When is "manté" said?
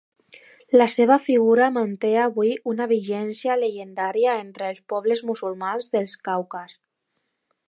1.75-2.11